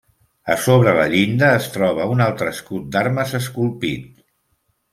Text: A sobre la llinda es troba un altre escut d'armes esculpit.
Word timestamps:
A 0.53 0.53
sobre 0.61 0.93
la 0.99 1.03
llinda 1.11 1.49
es 1.59 1.67
troba 1.75 2.07
un 2.13 2.25
altre 2.29 2.49
escut 2.55 2.89
d'armes 2.97 3.37
esculpit. 3.43 4.09